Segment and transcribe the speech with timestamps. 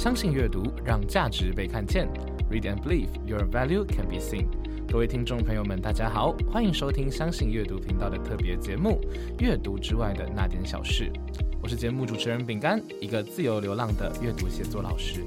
[0.00, 2.08] 相信阅读，让价值被看见。
[2.50, 4.46] Read and believe your value can be seen。
[4.90, 8.98] 各位听众朋友们，大家好，欢迎收听相信阅读频道的特别节目
[9.42, 11.12] 《阅读之外的那点小事》。
[11.60, 15.22] 我是节目主持人饼干，一个自由流浪的阅读写作老师。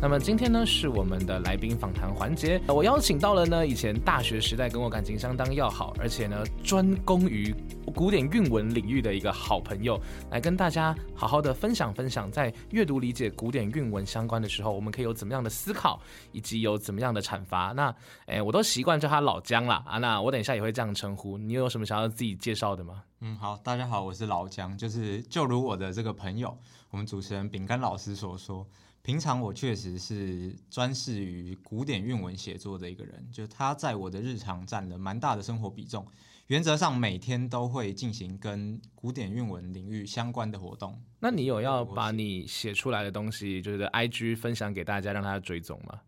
[0.00, 2.60] 那么今天呢，是我们的来宾访谈环节。
[2.68, 7.52] 我邀请到了呢，以前大学时代跟我感情相当要好，而且呢，专攻于
[7.96, 9.98] 古典韵文领域的一个好朋友，
[10.30, 15.98] 来跟大家好好的分享分享，在阅读理解古典韵文相关的时候，我们可以有怎么样的思考，
[16.30, 17.72] 以及有怎么样的阐发。
[17.72, 17.92] 那，
[18.26, 21.38] 哎，我都习惯叫他老姜啦，啊，那我等一下也会这样称呼。
[21.38, 23.02] 你有什么想要自己介绍的吗？
[23.20, 26.54] 嗯，好，大家好，我是老姜，就是就如我的这个朋友，
[26.90, 28.66] 我们主持人饼干老师所说。
[29.00, 36.04] 平常我确实是专事于古典韵文写作的一个人，就他在我的日常占了蛮大的生活比重。
[36.48, 40.96] 原则上每天都会进行跟古典韵文领域相关的活动。
[41.18, 46.00] 那你有要把你写出来的东西，就是 I G 分享给大家，让大家追踪吗？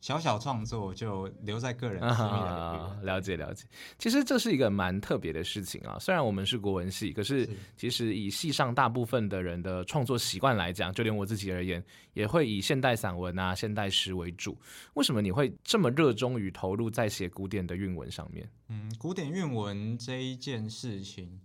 [0.00, 3.66] 小小创作就留在个人私密的了解了解。
[3.98, 5.98] 其实这是一个蛮特别的事情啊。
[5.98, 14.56] 虽然我们是国文系，可是其实以系上大部分的人的创作习惯来讲，就连我自己而言，也会以现代散文啊、现代诗为主。
[14.94, 18.48] 为什么你会这么热衷于投入在写古典的韵文上面？
[18.68, 21.40] 嗯，古典韵文这一件事情，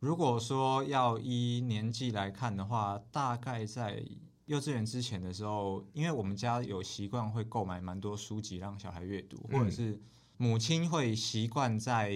[0.00, 4.02] 如果说要依年纪来看的话，大概在。
[4.46, 10.00] 幼稚园之前的时候，因为我们家有习惯会购买蛮多书籍让小孩阅读，或者是
[10.36, 12.12] 母亲会习惯在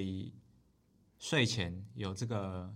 [1.19, 2.75] 睡前有这个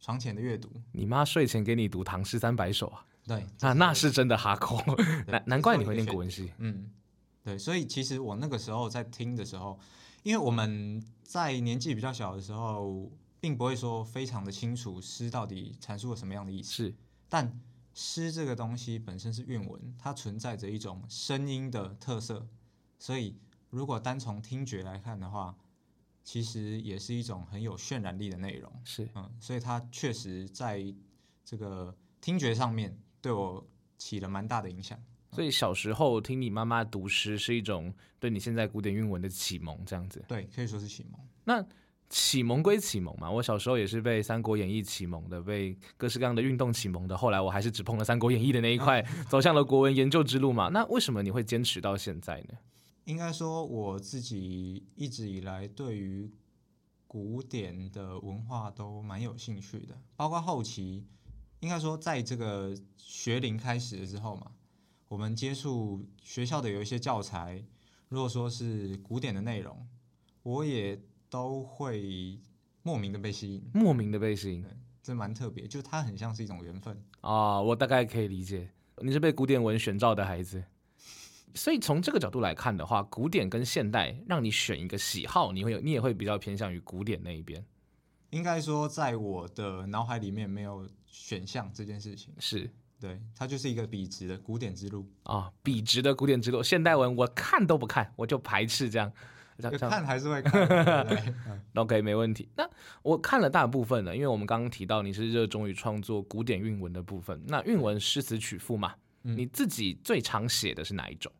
[0.00, 0.70] 床前的阅读。
[0.92, 3.06] 你妈睡前给你读《唐诗三百首》啊？
[3.24, 4.82] 对，那那是真的哈口，
[5.28, 6.52] 难难怪你会念古文系。
[6.58, 6.90] 嗯，
[7.44, 9.78] 对，所以其实我那个时候在听的时候，
[10.24, 16.94] 因为我们在年纪比较小的时候，并不会说非常的清楚诗到底阐述了什么样的意思，是，
[17.28, 17.60] 但。
[17.92, 22.46] 诗这个东西本身是韵文，它存在着一种声音的特色，
[22.98, 23.36] 所以
[23.68, 25.56] 如果单从听觉来看的话，
[26.22, 28.72] 其实也是一种很有渲染力的内容。
[28.84, 30.82] 是，嗯，所以它确实在
[31.44, 33.66] 这个听觉上面对我
[33.98, 35.02] 起了蛮大的影响。
[35.32, 40.24] 所以小时候听你妈妈读诗是一种对你现在古典韵文的启蒙，这样子。
[40.28, 41.20] 对，可以说是启蒙。
[41.44, 41.66] 那。
[42.10, 47.16] 启蒙归启蒙嘛，我小时候也是被《三国演义》启蒙的，被各式各样的运动启蒙的。
[47.16, 49.00] 后来我还是只碰了《三国演义》的那一块，
[49.30, 50.70] 走向了国文研究之路嘛。
[50.70, 52.58] 那为什么你会坚持到现在呢？
[53.04, 56.28] 应该说我自己一直以来对于
[57.06, 61.06] 古典的文化都蛮有兴趣的，包括后期，
[61.60, 64.50] 应该说在这个学龄开始的时候嘛，
[65.06, 67.64] 我们接触学校的有一些教材，
[68.08, 69.86] 如果说是古典的内容，
[70.42, 71.00] 我也。
[71.30, 72.38] 都会
[72.82, 74.64] 莫名的被吸引，莫名的被吸引，
[75.02, 77.60] 这蛮特别，就它很像是一种缘分啊。
[77.60, 80.62] 我大概可以理解，你是被古典文选召的孩子，
[81.54, 87.64] 所以从这个角度来看的话，古典跟现代让你选一个喜好，你会有，你也会比较偏向于古典那一边。
[88.30, 92.70] 应该说，在我的脑海里面没有选项这件事情，是
[93.00, 96.62] 对，它就是一个笔直的古典之路啊，笔直的古典之路。
[96.62, 99.12] 现代文我看都不看，我就排斥这样。
[99.60, 101.06] 看还是会看，
[101.74, 102.48] OK，没问题。
[102.56, 102.68] 那
[103.02, 107.42] 我看了大部分的，因为我们刚刚提到你是热衷于创作古典韵文的部分。
[107.46, 111.32] 那韵文诗词曲赋嘛，你自己最常写的是哪一种？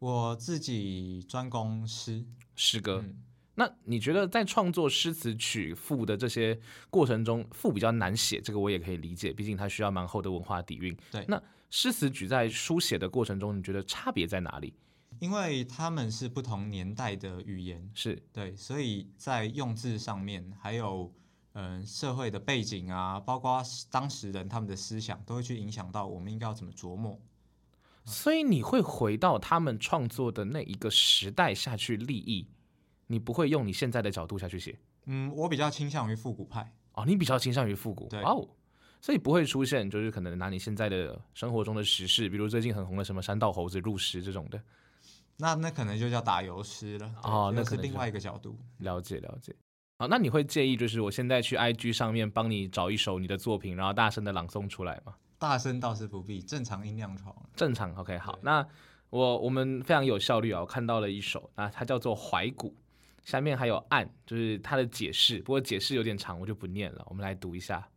[0.00, 2.24] 我自己专攻诗
[2.56, 3.04] 诗歌。
[3.54, 6.56] 那你觉得在创作诗词曲赋的这些
[6.90, 10.96] 过程中，赋比较难写，这个我也可以理解，毕竟它需要蛮厚的文化底蕴。
[11.10, 14.72] 对，那诗词曲在书写的过程中，你觉得差别在哪里？
[15.18, 21.12] 因为他们是不同年代的语言，是对，所以在用字上面，还有
[21.54, 27.20] 嗯社会的背景啊，包括当时人他们的思想，都会去影响到我们应该要怎么琢磨。
[28.04, 32.48] 所以你会回到他们创作的那一个时代下去立意，
[33.08, 34.78] 你不会用你现在的角度下去写。
[35.04, 36.72] 嗯，我比较倾向于复古派。
[36.92, 38.08] 哦，你比较倾向于复古。
[38.08, 38.48] 对哦，
[39.00, 44.62] 所以不会出现就是可能拿你现在的生活中的时事，比如最近很红的什么山道猴子入诗这种的。
[45.38, 48.58] 那那可能就叫打油诗了哦，那是另外一个角度。
[48.78, 49.54] 了解了解。
[49.98, 55.14] 好，那你会介意就是我现在去 IG 上面帮你找一首你的作品，然后大声的朗诵出来吗？
[55.38, 57.50] 大声倒是不必，正常音量就好了。
[57.54, 58.18] 正常，OK。
[58.18, 58.66] 好，那
[59.10, 62.70] 我我们非常有效率啊，我看到了一首，那它叫做《怀古》，
[63.22, 67.04] 下面还有暗，就是它的解释，不过解释有点长，我就不念了。
[67.08, 67.88] 我们来读一下：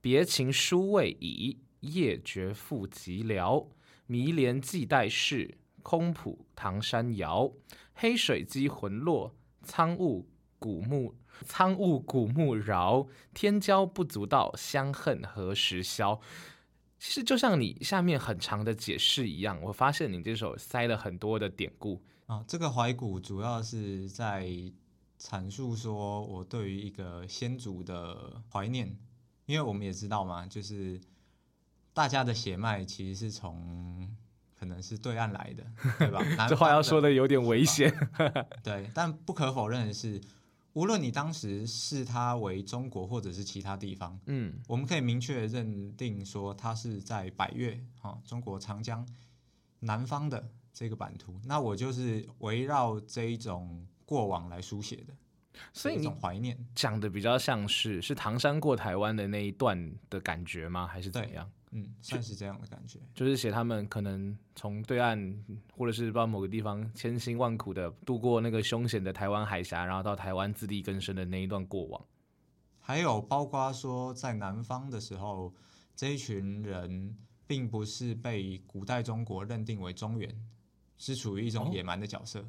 [0.00, 3.68] 别情书未已，夜绝复寂寥，
[4.06, 5.58] 迷连寄待事。
[5.82, 7.52] 空浦唐山谣，
[7.94, 11.14] 黑水鸡魂落，苍雾古木，
[11.44, 16.20] 苍雾古木饶，天骄不足道，相恨何时消？
[16.98, 22.00] 其实就像你下面很长的解释一样，我发现你这首塞了很多的典故。
[22.26, 24.48] 啊，这个怀古主要是在
[25.18, 28.96] 阐述说我对于一个先祖的怀念，
[29.46, 31.00] 因为我们也知道嘛，就是
[31.92, 34.08] 大家的血脉其实是从
[34.62, 35.66] 可能是对岸来的，
[35.98, 36.22] 对吧？
[36.36, 37.92] 南这话要说的有点危险。
[38.62, 40.20] 对，但不可否认的是，
[40.74, 49.04] 无论你当时视它为中国或者是其他地方，嗯，我们可以明确地认定说它是在百越哈、中国长江
[49.80, 51.34] 南方的这个版图。
[51.44, 55.12] 那我就是围绕这一种过往来书写的，
[55.54, 56.56] 一所以你种怀念。
[56.72, 60.86] 讲的比较像是是唐山过台湾的那一段的感觉吗？
[60.86, 61.50] 还是怎样？
[61.74, 63.00] 嗯，算是这样的感觉。
[63.14, 65.42] 就是写他们可能从对岸，
[65.74, 72.06] 或者是不知道某个地方千辛万苦的度过那个凶险的台湾海峡，然后到台湾自力更生的那一段过往。
[72.78, 75.54] 还有包括说，在南方的时候，
[75.96, 77.16] 这一群人
[77.46, 80.34] 并不是被古代中国认定为中原，
[80.98, 82.44] 是处于一种哦野蛮的角色。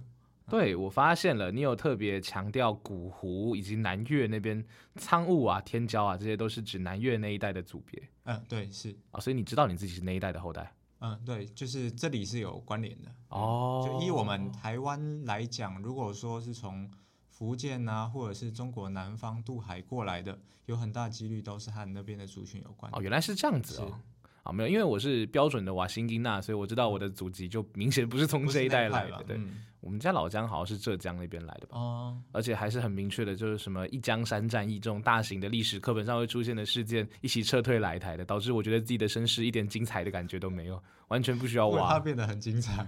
[0.49, 4.63] 对我发现了，你有特别强调古湖以及南越那边
[4.95, 13.11] 苍雾啊、天骄啊，这些都是指南越那一带的组别嗯，对，是，啊，所以你知道你自己是那一代的后代嗯，对，就是这里是有关联的。
[13.29, 13.83] 哦。
[13.85, 16.89] 就以我们台湾来讲，如果说是从
[17.29, 22.89] 福建啊，或者是中国南方渡海过来的，有很大几率都是和那边的族群有关。
[22.93, 23.99] 哦，原来是这样子哦。
[24.43, 29.23] 啊，没有，因为我是标准的瓦辛金纳，所以我知道我的祖籍就明显不是从这一代来的。
[29.23, 31.77] 对，嗯我们家老姜好像是浙江那边来的吧。
[31.77, 41.99] 哦，而且还是很明确的，就是什么一江山战役这种大型的历史课本上会出现的事件，一起撤退来台的，导致我觉得自己的身世一点精彩的感觉都没有，完全不需要挖它。
[41.99, 42.83] 变得很精彩。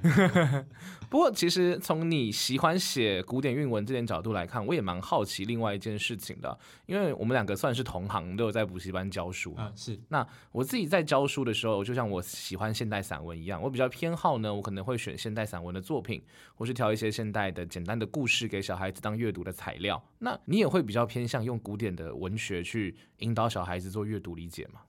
[1.09, 9.68] 不过，其实从你喜欢写古典韵文这点角度来看，我也蛮好奇另外一件事情的，因为我们两个算是同行，都有在补习班教书啊。
[9.69, 16.21] 嗯，是，那我自己在教书的时候，就像我喜欢现代散文一样，我比较偏好呢，我可能会选现代散文的作品，
[16.56, 20.03] 或是挑一些现代的简单的故事给小孩子当阅读的材料。
[20.19, 24.81] 那你也会比较偏向用古典的文学去引导小孩子做阅读理解吗？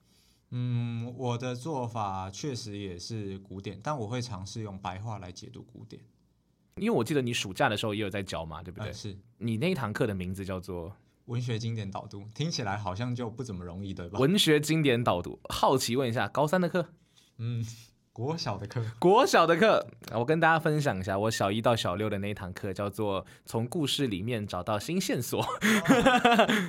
[0.51, 6.01] 嗯，我的做法确实也是古典，但我会尝试用白话来解读古典。
[6.77, 8.91] 因为我记得你暑假的时候也有在教嘛，对不对？
[8.91, 10.95] 嗯，是你那一堂课的名字叫做
[11.25, 14.19] 文学经典导读，听起来好像就不怎么容易，对吧？
[14.21, 15.41] 文学经典导读。
[15.49, 16.87] 好奇问一下，高三的课？
[17.39, 17.65] 嗯，
[18.17, 25.43] 国小的课，国小的课，我跟大家分享一下，我小一到小六的那一堂课叫做《从故事里面找到新线索》。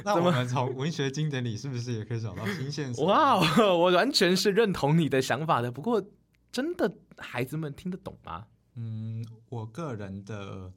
[0.03, 3.05] 那我们从文学经典里是不是也可以找到新线索？
[3.05, 5.71] 哇哦，我完全是认同你的想法的。
[5.71, 6.03] 不过，
[6.51, 8.45] 真的孩子们听得懂吗？
[8.75, 10.69] 嗯，我个人的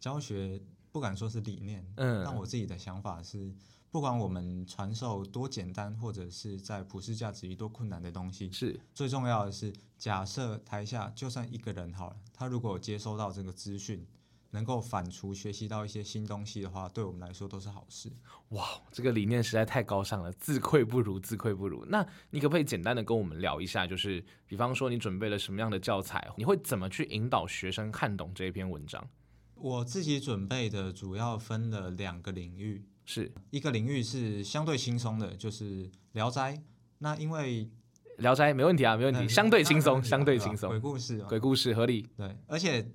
[0.00, 3.54] 教学不敢说是理念，嗯但我自己的想法是，
[3.96, 14.06] 不管我们传授多简单，或者是在普世价值里多困难的东西，是最重要的是，假设台下就算一个人好了，他如果接收到这个资讯，
[14.50, 18.12] 能够反刍学习到一些新东西的话，对我们来说都是好事。
[18.50, 21.82] 哇，这个理念实在太高尚了，自愧不如，自愧不如。
[21.86, 29.08] 那你可不可以简单的跟我们聊一下，就是比方说你准备了什么样的教材，你会怎么去引导学生看懂这一篇文章？
[29.54, 36.54] 我自己准备的主要分了两个领域，是一个领域是相对轻松的，就是《聊斋》。
[36.98, 37.64] 那因为
[38.18, 42.06] 《聊斋》没问题啊，没问题，嗯相对轻松，相对轻松鬼，故事、哦，鬼故事合理。
[42.16, 42.86] 对，而且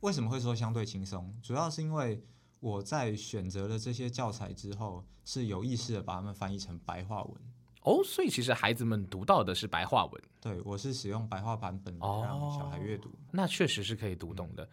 [0.00, 1.32] 为什么会说相对轻松？
[1.42, 2.20] 主要是因为
[2.60, 7.34] 我在选择了这些教材之后，是有意识的把它们翻译成白话文。
[7.82, 13.10] 哦，所以其实孩子们读到的是白话文，对我是使用白话版本哦让小孩阅读。
[13.30, 14.68] 那确实是可以读懂的。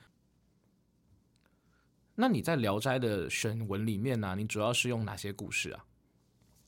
[2.17, 5.85] 那你在《聊斋》的选文里面呢、你主要是用哪些故事啊？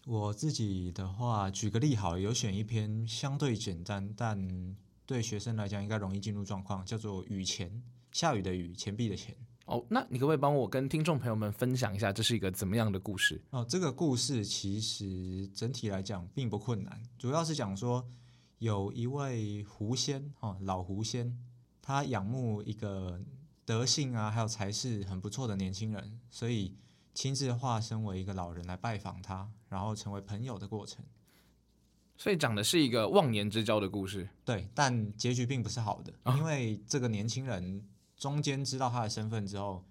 [0.06, 4.76] 我自己的话，举个例好了，有选一篇相对简单，但
[5.06, 9.34] 对学生来讲应该容易进入状况，叫做“雨钱”，下雨的雨，钱币的钱。
[9.68, 13.42] 哦，那你可不可以帮我跟听众朋友们分享一下，这是一个怎么样的故事？
[13.52, 18.06] 哦，这个故事其实整体来讲并不困难，主要是讲说
[18.60, 21.38] 有一位狐仙哦，老狐仙，
[21.82, 23.22] 他仰慕一个
[23.68, 26.74] 德性啊还有才是很不错的年轻人，所以
[27.14, 31.04] 亲自化身为一个老人来拜访他，然后成为朋友的过程。
[32.16, 34.30] 所以讲的是一个忘年之交的故事。
[34.46, 39.84] 对，但结局并不是好的，啊因为这个年轻人中间知道他的身份之后，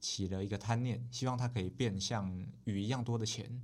[0.00, 2.28] 起了一个贪念，希望他可以变像
[2.64, 3.62] 雨一样多的钱。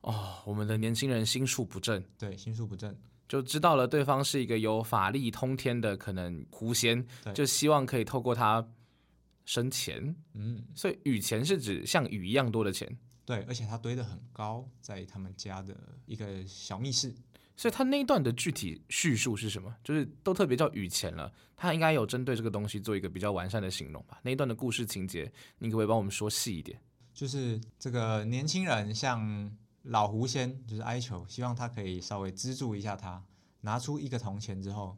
[0.00, 2.96] 哦，我们的年轻人心术不正，对，心术不正。
[3.28, 8.66] 就知道了对方是一个有法力通天的可能狐仙，就希望可以透过他
[9.44, 10.14] 生钱。
[10.34, 12.96] 嗯，所以雨钱是指像雨一样多的钱。
[13.24, 15.76] 对，而且他堆得很高，在他们家的
[16.06, 17.14] 一个小密室。
[17.54, 19.72] 所以他那一段的具体叙述是什么？
[19.84, 24.18] 就是都特别叫雨钱了，他应该有针对这个东西做一个比较完善的形容吧？
[24.22, 26.80] 那一段的故事情节，你可不可以帮我们说细一点？
[27.14, 33.24] 就是这个年轻人向老狐仙就是哀求，希望他可以稍微资助一下他，
[33.62, 34.96] 拿出一个铜钱之后，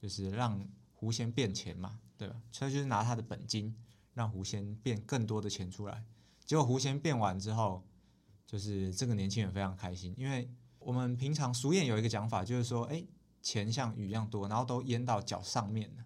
[0.00, 2.40] 就是让狐仙变钱嘛，对吧？
[2.52, 3.74] 所以就是拿他的本金
[4.14, 6.04] 让狐仙变更多的钱出来。
[6.44, 7.84] 结果狐仙变完之后，
[8.46, 10.48] 就是这个年轻人非常开心，因为
[10.78, 13.04] 我们平常俗谚有一个讲法，就是说，哎，
[13.42, 16.04] 钱像雨一样多，然后都淹到脚上面了。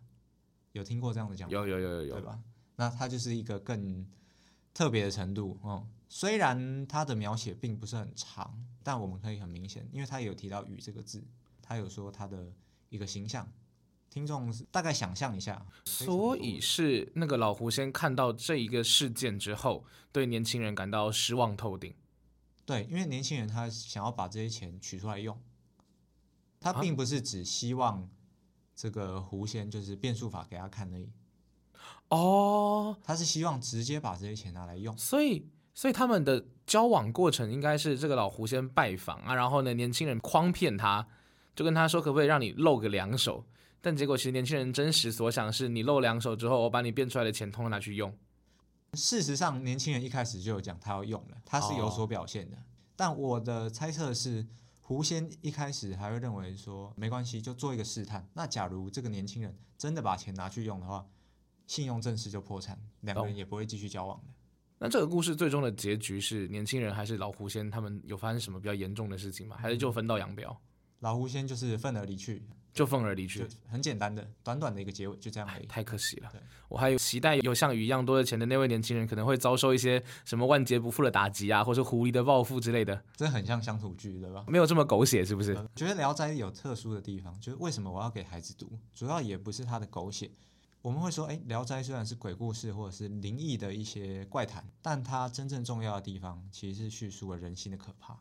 [0.73, 1.53] 有听过这样的讲法？
[1.53, 2.43] 有有有有有，对吧？
[2.77, 4.07] 那它就是一个更
[4.73, 5.87] 特别的程度哦。
[6.13, 11.25] 虽然他的描写并不是很长，但我们可以很明显，因为他有提到“雨”这个字，
[11.63, 12.53] 他有说他的
[12.89, 13.49] 一个形象。
[14.11, 21.95] 听众大概想象一下，所以是那个老狐仙看到这一个事件之后，对年轻人感到失望透顶。
[22.67, 25.41] 对，因为年轻人他想要把这些钱取出来用，
[26.59, 28.11] 他并不是只希望
[28.75, 31.09] 这个狐仙就是变数法给他看而已。
[32.09, 34.99] 哦，他是希望直接把这些钱拿来用。
[34.99, 35.49] 所以，
[35.81, 41.09] 所以他们的交往过程应该是这个老狐仙拜访啊，然后呢，年轻人诓骗他，
[41.57, 43.47] 就跟他说可不可以让你露个两手。
[43.81, 48.15] 但结果其实年轻人真实所想是你露两手之后，我把你变出来的钱通通拿去用。
[48.93, 52.59] 事实上，年轻人一开始就有讲他要用了，他是有所表现的。
[52.95, 54.47] 但我的猜测是，
[54.83, 58.29] 狐仙一开始还会认为说没关系，就做一个试探。
[58.35, 61.07] 那假如这个年轻人真的把钱拿去用的话，
[61.67, 64.35] 信用正式就破产，两个人也不会继续交往的。
[64.83, 69.57] 那这个故事最终的结局是年轻人还是老狐仙他们有发生什么比较严重的事情吗？
[69.61, 70.59] 还是就分道扬镳？
[71.01, 72.43] 老狐仙就是愤而离去。
[72.73, 75.67] 就愤而离去，很简单的，短短的一个结尾，就这样而已。
[75.67, 76.33] 太可惜了，
[76.69, 83.03] 我还有期待有像鱼一样多的钱的那位年轻人，可能会遭受一些什么万劫不复的打击啊，或是狐狸的报复之类的。
[83.17, 84.45] 这很像乡土剧，对吧？
[84.47, 85.53] 没有这么狗血，是不是？
[85.75, 88.79] 觉得《聊斋》有特殊的地方，就是为什么我要给孩子读？
[88.95, 90.31] 主要也不是它的狗血。
[90.83, 98.19] 我们会说，哎，《聊斋》虽然是鬼故事或者是灵异的一些怪谈，但它真正重要的地方其实是叙述了人心的可怕。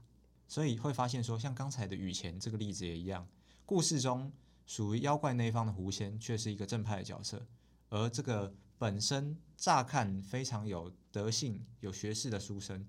[0.47, 3.27] 所以会发现说，像刚才的雨前这个例子也一样，
[3.65, 4.31] 故事中。
[4.65, 7.43] 属于妖怪那一方的狐仙，却是一个正派的角色，
[7.89, 12.85] 而这个本身乍看非常有德性、有学识的书生，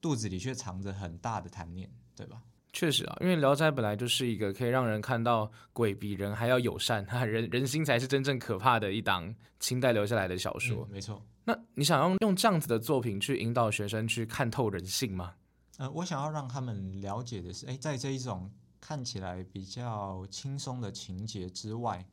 [0.00, 2.42] 肚子里却藏着很大的贪念，对吧？
[2.74, 10.86] 确实啊，因为《聊斋》本来就是一个可以让人看到鬼比人还要友善，哈人人心才是真正可怕的一档清代留下来的小说。
[10.90, 11.24] 没错。
[11.44, 15.34] 那你想要用这样子的作品去引导学生去看透人性吗？
[15.78, 18.50] 呃，我想要让他们了解的是，哎，在这一种。
[18.86, 22.06] 看起来比较轻松的情节之外，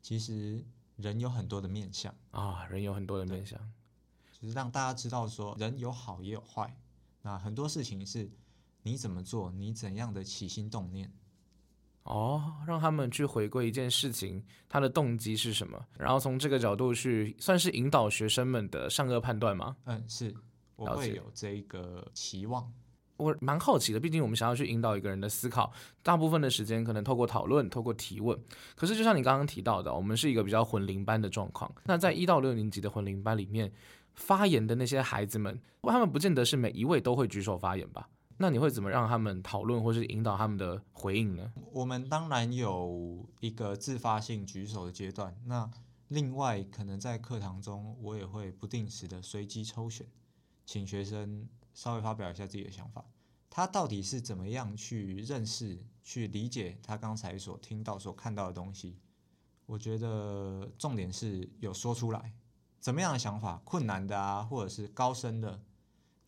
[0.00, 0.64] 其实
[0.96, 3.60] 人有很多的面相啊，人有很多的面相，
[4.32, 6.74] 就是让大家知道说人有好也有坏。
[7.20, 8.30] 那很多事情是
[8.86, 11.12] 你怎么做，你怎样的起心动念，
[12.04, 19.76] 哦，让他们去回归一件事情，他的动机是什么，然后从这个角度去算是引导学生们的善恶判断吗？
[19.86, 20.32] 嗯，是，
[20.76, 22.72] 我会有这个期望。
[23.16, 25.72] 我蛮好奇的，毕竟我们想要去引导一个人的思考，
[26.04, 28.38] 大部分的时间可能透过讨论、透过提问。
[28.76, 31.74] 可是就像你刚刚提到的，我们是一个比较混龄班的状况。
[31.82, 33.72] 那在一到六年级的混龄班里面，
[34.14, 38.08] 发言的那些孩子们，他们不见得是每一位都会举手发言吧？
[38.38, 41.52] 那你会怎么让他们讨论，或是引导他们的回应呢？
[41.72, 45.36] 我们当然有一个自发性举手的阶段。
[45.44, 45.70] 那
[46.08, 50.06] 另外，可能在课堂中，我也会不定时的随机抽选，
[50.64, 51.48] 请学生。
[51.74, 53.04] 稍微发表一下自己的想法，
[53.50, 58.96] 他到底是怎么样去认识、去理解他刚才所听到、所看到的东西？
[59.66, 62.32] 我觉得重点是有说出来，
[62.80, 65.60] 怎么样的想法，困难的啊，或者是高深的、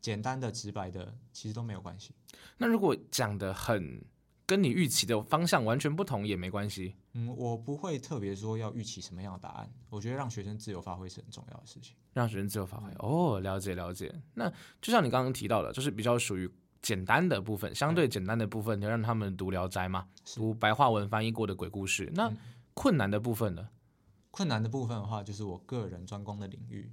[0.01, 2.15] 简单的、直白的，其实都没有关系。
[2.57, 4.05] 那如果讲的很
[4.47, 6.97] 跟你预期的方向完全不同，也没关系。
[7.13, 9.71] 嗯，我不会特别说要预期什么样的答案。
[9.91, 11.95] 我觉得让学生自由发挥是很重要的事情。
[12.15, 14.15] 让学生自由发挥哦，了解了解。
[14.35, 14.51] 那
[14.81, 16.51] 就像你刚刚提到的，就是比较属于
[16.81, 22.11] 简单的部分，相对简单的部分，你要让他们读《聊斋》嘛，读白话文翻译过的鬼故事。
[22.15, 22.33] 那
[22.73, 23.69] 困难的部分呢？
[24.31, 26.89] 困难的部分的话，就是我个人专攻的领域。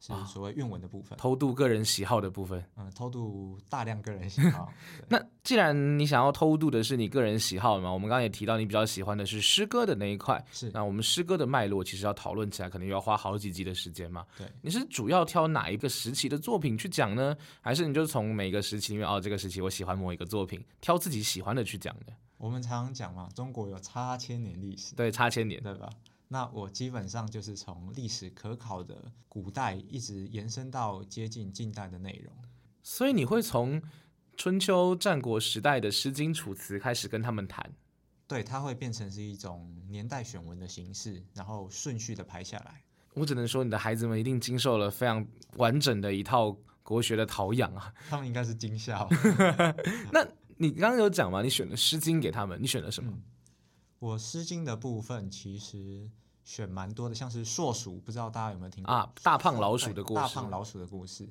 [0.00, 2.64] 是所谓韵文的部分，偷渡个人喜好的部分。
[2.76, 4.72] 嗯，偷渡大量个人喜好。
[5.08, 10.42] 那既然你想要偷渡的是你个人喜好嘛，我们刚刚也提到你比较喜欢的是诗歌的那一块。
[10.52, 10.70] 是。
[10.72, 14.24] 那我们诗歌的脉络其实要讨论起来，可能又要花好几集的时间嘛。
[14.36, 14.46] 对。
[14.62, 17.36] 你是主要挑哪一个时期的作品去讲呢？
[17.60, 22.12] 还是你就从每个时期里面，哦，这个时期我喜欢某一个作品，挑自己喜欢的去讲的？
[22.36, 24.94] 我们常常讲嘛，中国有差千年历史。
[24.94, 25.90] 对，差千年，对吧？
[26.28, 32.32] 那我基本上就是从历史可考的古代一直延伸到接近近代的内容，
[32.82, 33.82] 所以你会从
[34.36, 37.72] 春秋战国时代的《诗经》《楚辞》开始跟他们谈。
[38.26, 42.82] 对，它会变成是一种年代选文的形式，然后顺序的排下来。
[43.14, 47.92] 我只能说，你的孩子们一定经受了非常完整的一套国学的陶养啊。
[48.10, 49.08] 他们应该是惊吓。
[50.12, 50.24] 那
[50.58, 51.40] 你刚刚有讲嘛？
[51.40, 53.12] 你选了《诗经》给他们，你选了什么？
[53.98, 56.08] 我《诗经》的部分其实
[56.44, 59.12] 选蛮多的，像是硕鼠，不知道大家有没有听过啊？
[59.22, 60.20] 大胖老鼠的故事。
[60.20, 61.28] 大胖老鼠的故事，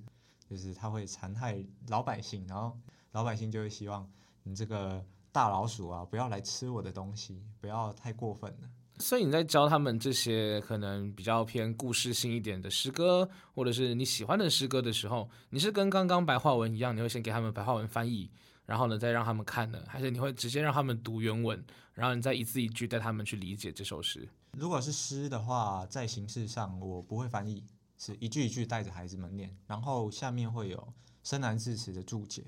[0.49, 2.77] 就是它会残害老百姓，然后
[3.11, 4.09] 老百姓就会希望
[4.43, 5.03] 你这个。
[5.29, 8.69] 大老鼠啊，不要来吃我的东西，不要太过分了。
[8.97, 18.31] 所以你在教他们这些可能比较偏故事性一点的诗歌，或者是你喜欢的诗歌的时候，你是跟刚刚白话文一样，你会先给他们白话文翻译，
[18.67, 24.29] 然后呢再让他们看呢，还是你会直接让他们读原文，然后你再一字一句带他们去理解这首诗？
[24.51, 27.63] 如果是诗的话，在形式上我不会翻译，
[27.97, 30.93] 是一句一句带着孩子们念，然后下面会有
[31.23, 32.43] 深难字词的注解，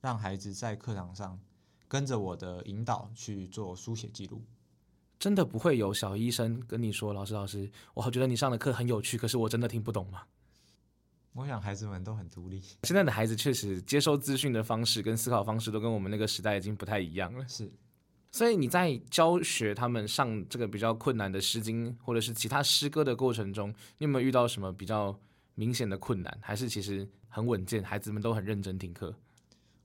[0.00, 1.38] 让孩子在课堂上。
[1.90, 4.42] 跟着我的引导去做书写记录，
[5.18, 10.24] 真的不会有小医生跟你说：“老师，老师，我觉得你上的课很有趣，可是我真的听不懂吗？”
[11.32, 12.60] 我想孩子们都很独立。
[12.82, 17.46] 现在的孩子确实接收资讯的方式跟思考方式都跟我们那个时代已经不太一样了。
[17.48, 17.70] 是，
[18.32, 25.18] 所以你在教学他们上这个比较困难的《诗经》或者是其他诗歌的过程中，你有没有遇到什么比较
[25.54, 26.38] 明显的困难？
[26.42, 29.14] 还是其实很稳健，孩子们都很认真听课？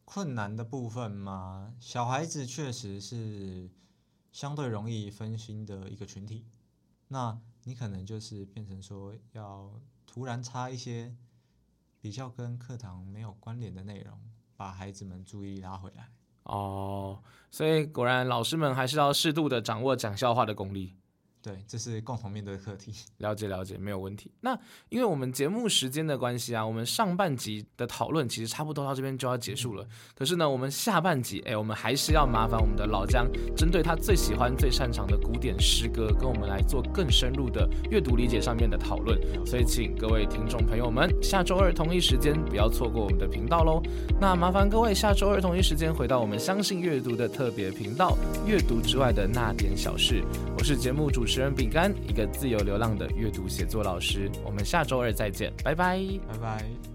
[0.06, 3.70] 困难的部分吗，小孩子确实是
[4.32, 6.46] 相对容易分心的一个群体。
[7.08, 11.16] 那你可能就是变成说，要突然插一些
[12.04, 14.20] 比较跟课堂没有关联的内容，
[14.58, 16.10] 把孩子们注意力拉回来。
[16.44, 20.98] 哦，所以果然老师们还是要适度的掌握讲笑话的功力。
[21.44, 22.94] 对，这是共同面对的课题。
[23.20, 24.32] 了解了解，没有问题。
[24.40, 24.58] 那
[24.88, 29.86] 因为我们节目时间的关系啊，我们上半集的讨论其实差不多到这边就要结束了。
[30.16, 39.20] 可是呢，我们下半集，哎，我们还是要麻烦我们的老姜，针对他最喜欢、最擅长的古典诗歌，跟我们来做更深入的阅读理解上面的讨论。
[39.46, 43.84] 所以，请各位听众朋友们，下周二同一时间不要错过我们的频道喽。
[44.18, 50.24] 那麻烦各位下周二同一时间回到我们相信阅读的特别频道，阅读之外的那点小事。
[50.58, 51.33] 我是节目主持。
[51.34, 54.30] 食人饼干，一个自由流浪的阅读写作老师。
[54.46, 56.00] 我们下周二再见，拜拜，
[56.32, 56.93] 拜拜。